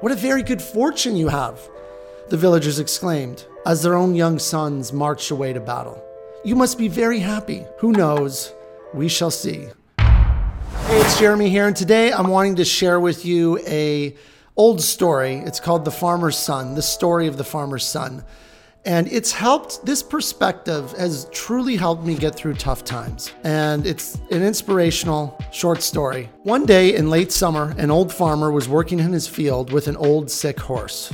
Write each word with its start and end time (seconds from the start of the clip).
What 0.00 0.12
a 0.12 0.16
very 0.16 0.42
good 0.42 0.62
fortune 0.62 1.14
you 1.14 1.28
have, 1.28 1.60
the 2.30 2.38
villagers 2.38 2.78
exclaimed 2.78 3.44
as 3.66 3.82
their 3.82 3.94
own 3.94 4.14
young 4.14 4.38
sons 4.38 4.94
marched 4.94 5.30
away 5.30 5.52
to 5.52 5.60
battle. 5.60 6.02
You 6.42 6.56
must 6.56 6.78
be 6.78 6.88
very 6.88 7.18
happy. 7.18 7.66
Who 7.80 7.92
knows? 7.92 8.54
We 8.94 9.08
shall 9.08 9.30
see. 9.30 9.68
Hey, 9.98 11.00
it's 11.00 11.20
Jeremy 11.20 11.50
here, 11.50 11.66
and 11.66 11.76
today 11.76 12.14
I'm 12.14 12.28
wanting 12.28 12.56
to 12.56 12.64
share 12.64 12.98
with 12.98 13.26
you 13.26 13.58
a 13.66 14.16
old 14.56 14.80
story. 14.80 15.34
It's 15.34 15.60
called 15.60 15.84
The 15.84 15.90
Farmer's 15.90 16.38
Son, 16.38 16.76
the 16.76 16.82
story 16.82 17.26
of 17.26 17.36
the 17.36 17.44
farmer's 17.44 17.84
son. 17.84 18.24
And 18.84 19.12
it's 19.12 19.30
helped, 19.30 19.84
this 19.84 20.02
perspective 20.02 20.92
has 20.92 21.26
truly 21.32 21.76
helped 21.76 22.02
me 22.02 22.14
get 22.14 22.34
through 22.34 22.54
tough 22.54 22.82
times. 22.82 23.32
And 23.44 23.86
it's 23.86 24.14
an 24.30 24.42
inspirational 24.42 25.38
short 25.52 25.82
story. 25.82 26.30
One 26.44 26.64
day 26.64 26.94
in 26.94 27.10
late 27.10 27.30
summer, 27.30 27.74
an 27.76 27.90
old 27.90 28.12
farmer 28.12 28.50
was 28.50 28.68
working 28.68 28.98
in 28.98 29.12
his 29.12 29.28
field 29.28 29.70
with 29.70 29.86
an 29.86 29.96
old 29.96 30.30
sick 30.30 30.58
horse. 30.58 31.12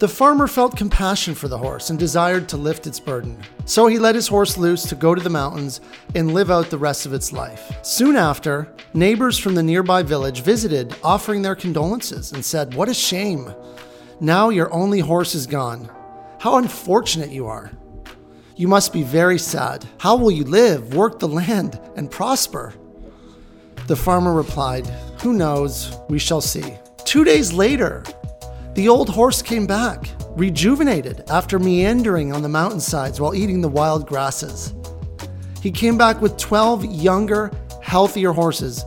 The 0.00 0.08
farmer 0.08 0.48
felt 0.48 0.76
compassion 0.76 1.36
for 1.36 1.46
the 1.46 1.58
horse 1.58 1.90
and 1.90 1.96
desired 1.96 2.48
to 2.48 2.56
lift 2.56 2.88
its 2.88 2.98
burden. 2.98 3.38
So 3.66 3.86
he 3.86 4.00
let 4.00 4.16
his 4.16 4.26
horse 4.26 4.58
loose 4.58 4.82
to 4.88 4.96
go 4.96 5.14
to 5.14 5.22
the 5.22 5.30
mountains 5.30 5.80
and 6.16 6.34
live 6.34 6.50
out 6.50 6.70
the 6.70 6.78
rest 6.78 7.06
of 7.06 7.12
its 7.12 7.32
life. 7.32 7.78
Soon 7.82 8.16
after, 8.16 8.74
neighbors 8.94 9.38
from 9.38 9.54
the 9.54 9.62
nearby 9.62 10.02
village 10.02 10.40
visited, 10.40 10.96
offering 11.04 11.42
their 11.42 11.54
condolences, 11.54 12.32
and 12.32 12.44
said, 12.44 12.74
What 12.74 12.88
a 12.88 12.94
shame! 12.94 13.54
Now 14.20 14.48
your 14.48 14.72
only 14.72 14.98
horse 14.98 15.36
is 15.36 15.46
gone. 15.46 15.88
How 16.42 16.56
unfortunate 16.56 17.30
you 17.30 17.46
are. 17.46 17.70
You 18.56 18.66
must 18.66 18.92
be 18.92 19.04
very 19.04 19.38
sad. 19.38 19.86
How 19.98 20.16
will 20.16 20.32
you 20.32 20.42
live, 20.42 20.92
work 20.92 21.20
the 21.20 21.28
land, 21.28 21.78
and 21.94 22.10
prosper? 22.10 22.74
The 23.86 23.94
farmer 23.94 24.34
replied, 24.34 24.84
Who 25.22 25.34
knows? 25.34 25.96
We 26.08 26.18
shall 26.18 26.40
see. 26.40 26.74
Two 27.04 27.22
days 27.22 27.52
later, 27.52 28.02
the 28.74 28.88
old 28.88 29.08
horse 29.08 29.40
came 29.40 29.68
back, 29.68 30.04
rejuvenated 30.30 31.22
after 31.30 31.60
meandering 31.60 32.32
on 32.32 32.42
the 32.42 32.48
mountainsides 32.48 33.20
while 33.20 33.36
eating 33.36 33.60
the 33.60 33.68
wild 33.68 34.08
grasses. 34.08 34.74
He 35.62 35.70
came 35.70 35.96
back 35.96 36.20
with 36.20 36.36
12 36.38 36.86
younger, 36.86 37.52
healthier 37.82 38.32
horses 38.32 38.84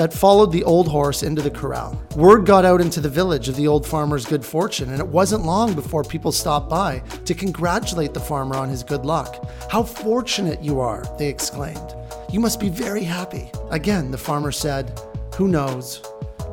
that 0.00 0.14
followed 0.14 0.50
the 0.50 0.64
old 0.64 0.88
horse 0.88 1.22
into 1.22 1.42
the 1.42 1.50
corral. 1.50 2.02
Word 2.16 2.46
got 2.46 2.64
out 2.64 2.80
into 2.80 3.02
the 3.02 3.08
village 3.10 3.50
of 3.50 3.56
the 3.56 3.68
old 3.68 3.86
farmer's 3.86 4.24
good 4.24 4.42
fortune, 4.42 4.88
and 4.88 4.98
it 4.98 5.06
wasn't 5.06 5.44
long 5.44 5.74
before 5.74 6.02
people 6.02 6.32
stopped 6.32 6.70
by 6.70 7.00
to 7.26 7.34
congratulate 7.34 8.14
the 8.14 8.20
farmer 8.20 8.56
on 8.56 8.70
his 8.70 8.82
good 8.82 9.04
luck. 9.04 9.46
How 9.70 9.82
fortunate 9.82 10.64
you 10.64 10.80
are, 10.80 11.04
they 11.18 11.28
exclaimed. 11.28 11.94
You 12.32 12.40
must 12.40 12.60
be 12.60 12.70
very 12.70 13.04
happy. 13.04 13.50
Again, 13.70 14.10
the 14.10 14.16
farmer 14.16 14.50
said, 14.52 14.98
Who 15.34 15.48
knows? 15.48 16.02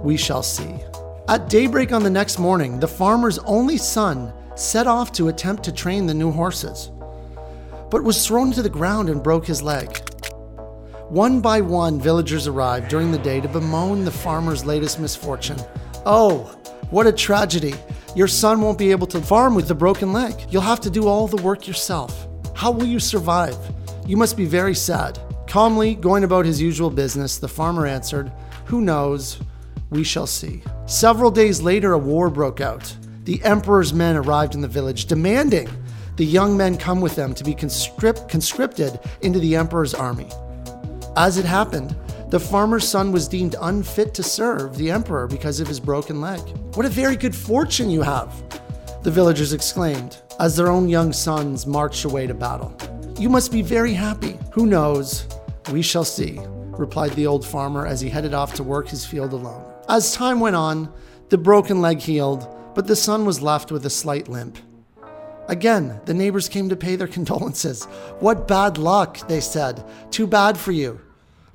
We 0.04 0.18
shall 0.18 0.44
see. 0.44 0.84
At 1.30 1.48
daybreak 1.48 1.94
on 1.94 2.04
the 2.04 2.10
next 2.10 2.40
morning, 2.40 2.82
the 2.82 2.88
farmer's 2.90 3.40
only 3.40 3.78
son 3.78 4.34
set 4.56 4.88
off 4.88 5.14
to 5.14 5.30
attempt 5.30 5.64
to 5.64 5.72
train 5.72 6.06
the 6.06 6.14
new 6.14 6.32
horses, 6.32 6.92
but 7.92 8.04
was 8.04 8.28
thrown 8.28 8.52
to 8.52 8.62
the 8.62 8.70
ground 8.70 9.10
and 9.10 9.24
broke 9.24 9.48
his 9.48 9.64
leg. 9.64 10.02
One 11.10 11.40
by 11.40 11.62
one, 11.62 12.02
villagers 12.02 12.48
arrived 12.48 12.90
during 12.90 13.14
the 13.14 13.18
day 13.18 13.40
to 13.40 13.48
bemoan 13.48 14.04
the 14.04 14.12
farmer's 14.12 14.66
latest 14.66 15.00
misfortune. 15.00 15.58
Oh, 16.06 16.54
what 16.90 17.08
a 17.08 17.14
tragedy! 17.14 17.76
Your 18.14 18.28
son 18.28 18.60
won't 18.60 18.78
be 18.78 18.92
able 18.92 19.08
to 19.08 19.22
farm 19.22 19.56
with 19.56 19.70
the 19.70 19.74
broken 19.74 20.12
leg. 20.12 20.36
You'll 20.50 20.64
have 20.64 20.82
to 20.82 20.90
do 20.90 21.08
all 21.08 21.26
the 21.26 21.42
work 21.42 21.66
yourself. 21.66 22.28
How 22.56 22.72
will 22.72 22.86
you 22.86 23.00
survive? 23.00 23.56
You 24.06 24.18
must 24.18 24.36
be 24.36 24.44
very 24.44 24.76
sad. 24.76 25.18
Calmly, 25.48 25.96
going 25.96 26.26
about 26.26 26.46
his 26.46 26.62
usual 26.62 26.90
business, 26.90 27.38
the 27.38 27.48
farmer 27.48 27.88
answered, 27.88 28.30
Who 28.66 28.82
knows? 28.82 29.40
We 29.90 30.04
shall 30.04 30.28
see. 30.28 30.62
Several 30.88 31.32
days 31.32 31.62
later, 31.62 31.94
a 31.94 31.98
war 31.98 32.30
broke 32.30 32.60
out. 32.60 32.94
The 33.24 33.42
emperor's 33.46 33.94
men 33.94 34.18
arrived 34.18 34.56
in 34.56 34.62
the 34.62 34.68
village, 34.68 35.06
demanding 35.06 35.70
the 36.18 36.26
young 36.26 36.58
men 36.58 36.76
come 36.76 37.00
with 37.00 37.16
them 37.16 37.34
to 37.36 37.46
be 37.46 37.54
conscript- 37.54 38.28
conscripted 38.28 39.00
into 39.22 39.40
the 39.40 39.56
emperor's 39.56 39.94
army. 39.94 40.28
As 41.18 41.40
it 41.40 41.46
happened, 41.46 41.96
the 42.30 42.40
farmer's 42.40 42.88
son 42.88 43.12
was 43.12 43.28
deemed 43.28 43.56
unfit 43.60 44.14
to 44.14 44.22
serve 44.22 44.78
the 44.78 44.92
emperor 44.92 45.26
because 45.26 45.60
of 45.60 45.68
his 45.68 45.80
broken 45.80 46.22
leg. 46.22 46.40
What 46.76 46.86
a 46.86 46.90
very 46.90 47.16
good 47.16 47.36
fortune 47.36 47.90
you 47.90 48.04
have, 48.04 48.32
the 49.02 49.10
villagers 49.10 49.52
exclaimed 49.52 50.22
as 50.40 50.56
their 50.56 50.68
own 50.68 50.88
young 50.88 51.12
sons 51.12 51.66
marched 51.66 52.06
away 52.06 52.28
to 52.28 52.36
battle. 52.36 52.72
You 53.18 53.30
must 53.30 53.52
be 53.52 53.64
very 53.64 53.94
happy. 53.94 54.38
Who 54.52 54.68
knows? 54.68 55.28
We 55.72 55.82
shall 55.82 56.06
see, 56.06 56.40
replied 56.78 57.14
the 57.14 57.26
old 57.26 57.44
farmer 57.44 57.88
as 57.88 58.00
he 58.00 58.10
headed 58.10 58.36
off 58.36 58.54
to 58.54 58.64
work 58.64 58.88
his 58.88 59.04
field 59.04 59.34
alone. 59.34 59.66
As 59.90 60.14
time 60.14 60.40
went 60.40 60.56
on, 60.56 60.94
the 61.30 61.38
broken 61.40 61.82
leg 61.82 61.98
healed, 61.98 62.48
but 62.76 62.86
the 62.86 62.96
son 62.96 63.26
was 63.26 63.42
left 63.42 63.72
with 63.72 63.88
a 63.88 63.90
slight 63.90 64.28
limp. 64.28 64.60
Again, 65.48 66.00
the 66.06 66.14
neighbors 66.14 66.48
came 66.48 66.70
to 66.70 66.76
pay 66.76 66.96
their 66.96 67.08
condolences. 67.18 67.86
What 68.20 68.48
bad 68.48 68.78
luck, 68.78 69.28
they 69.28 69.40
said. 69.40 69.84
Too 70.12 70.28
bad 70.28 70.60
for 70.60 70.72
you. 70.72 71.02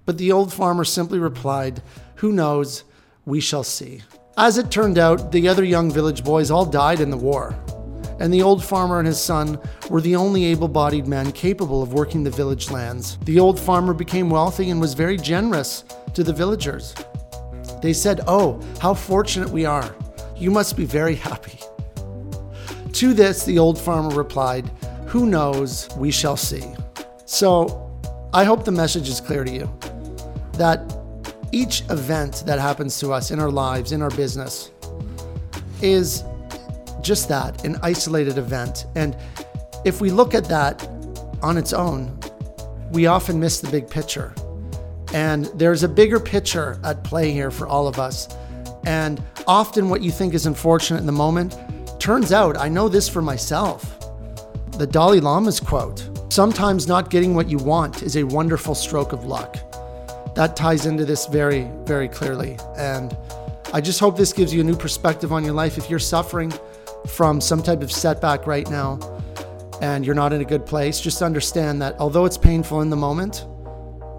But 0.04 0.18
the 0.18 0.32
old 0.32 0.52
farmer 0.52 0.84
simply 0.84 1.18
replied, 1.18 1.82
Who 2.16 2.32
knows? 2.32 2.84
We 3.24 3.40
shall 3.40 3.62
see. 3.62 4.02
As 4.36 4.58
it 4.58 4.70
turned 4.70 4.98
out, 4.98 5.30
the 5.30 5.46
other 5.48 5.62
young 5.62 5.90
village 5.90 6.24
boys 6.24 6.50
all 6.50 6.64
died 6.64 7.00
in 7.00 7.10
the 7.10 7.16
war, 7.16 7.54
and 8.18 8.32
the 8.32 8.42
old 8.42 8.64
farmer 8.64 8.98
and 8.98 9.06
his 9.06 9.20
son 9.20 9.60
were 9.90 10.00
the 10.00 10.16
only 10.16 10.44
able 10.46 10.68
bodied 10.68 11.06
men 11.06 11.30
capable 11.32 11.82
of 11.82 11.92
working 11.92 12.24
the 12.24 12.30
village 12.30 12.70
lands. 12.70 13.18
The 13.24 13.38
old 13.38 13.60
farmer 13.60 13.94
became 13.94 14.30
wealthy 14.30 14.70
and 14.70 14.80
was 14.80 14.94
very 14.94 15.16
generous 15.16 15.84
to 16.14 16.24
the 16.24 16.32
villagers. 16.32 16.94
They 17.80 17.92
said, 17.92 18.20
Oh, 18.26 18.60
how 18.80 18.94
fortunate 18.94 19.50
we 19.50 19.64
are. 19.64 19.94
You 20.36 20.50
must 20.50 20.76
be 20.76 20.84
very 20.84 21.14
happy. 21.14 21.58
To 22.92 23.14
this, 23.14 23.44
the 23.44 23.58
old 23.58 23.78
farmer 23.78 24.14
replied, 24.14 24.70
Who 25.06 25.26
knows? 25.26 25.88
We 25.96 26.10
shall 26.10 26.36
see. 26.36 26.74
So, 27.24 28.00
I 28.32 28.44
hope 28.44 28.64
the 28.64 28.72
message 28.72 29.08
is 29.08 29.20
clear 29.20 29.44
to 29.44 29.50
you 29.50 29.70
that 30.54 30.80
each 31.52 31.82
event 31.90 32.42
that 32.46 32.58
happens 32.58 32.98
to 33.00 33.12
us 33.12 33.30
in 33.30 33.38
our 33.38 33.50
lives, 33.50 33.92
in 33.92 34.02
our 34.02 34.10
business, 34.10 34.70
is 35.82 36.24
just 37.02 37.28
that 37.28 37.64
an 37.64 37.76
isolated 37.82 38.38
event. 38.38 38.86
And 38.94 39.16
if 39.84 40.00
we 40.00 40.10
look 40.10 40.34
at 40.34 40.44
that 40.46 40.88
on 41.42 41.58
its 41.58 41.72
own, 41.72 42.18
we 42.90 43.06
often 43.06 43.38
miss 43.38 43.60
the 43.60 43.70
big 43.70 43.88
picture. 43.88 44.34
And 45.12 45.46
there's 45.56 45.82
a 45.82 45.88
bigger 45.88 46.18
picture 46.18 46.80
at 46.84 47.04
play 47.04 47.32
here 47.32 47.50
for 47.50 47.66
all 47.66 47.86
of 47.86 47.98
us. 47.98 48.28
And 48.84 49.22
often 49.46 49.88
what 49.88 50.00
you 50.00 50.10
think 50.10 50.34
is 50.34 50.46
unfortunate 50.46 51.00
in 51.00 51.06
the 51.06 51.12
moment 51.12 51.56
turns 52.00 52.32
out, 52.32 52.56
I 52.56 52.69
know 52.69 52.88
this 52.88 53.08
for 53.08 53.20
myself. 53.20 53.98
The 54.78 54.86
Dalai 54.86 55.20
Lama's 55.20 55.60
quote 55.60 56.08
Sometimes 56.32 56.88
not 56.88 57.10
getting 57.10 57.34
what 57.34 57.50
you 57.50 57.58
want 57.58 58.02
is 58.02 58.16
a 58.16 58.22
wonderful 58.24 58.74
stroke 58.74 59.12
of 59.12 59.26
luck 59.26 59.72
that 60.34 60.56
ties 60.56 60.87
into 60.87 61.04
this 61.04 61.26
very, 61.26 61.70
very 61.84 62.09
clearly. 62.09 62.59
And 62.76 63.16
I 63.72 63.81
just 63.81 64.00
hope 64.00 64.16
this 64.16 64.32
gives 64.32 64.53
you 64.53 64.60
a 64.60 64.65
new 64.65 64.76
perspective 64.76 65.32
on 65.32 65.44
your 65.44 65.54
life. 65.54 65.78
If 65.78 65.91
you're 65.91 65.98
suffering 65.98 66.53
from 67.09 67.41
some 67.41 67.62
type 67.62 67.82
of 67.82 67.91
setback 67.91 68.47
right 68.47 68.69
now 68.70 68.98
and 69.81 70.04
you're 70.04 70.15
not 70.15 70.32
in 70.32 70.41
a 70.41 70.44
good 70.44 70.66
place, 70.66 71.00
just 71.00 71.22
understand 71.22 71.82
that 71.82 71.98
although 71.98 72.25
it's 72.25 72.38
painful 72.38 72.81
in 72.82 72.91
the 72.91 72.97
moment, 72.97 73.47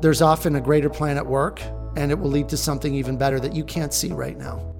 there's 0.01 0.21
often 0.21 0.55
a 0.55 0.61
greater 0.61 0.89
plan 0.89 1.17
at 1.17 1.25
work 1.25 1.61
and 1.95 2.11
it 2.11 2.19
will 2.19 2.29
lead 2.29 2.49
to 2.49 2.57
something 2.57 2.93
even 2.93 3.17
better 3.17 3.39
that 3.39 3.55
you 3.55 3.63
can't 3.63 3.93
see 3.93 4.11
right 4.11 4.37
now. 4.37 4.73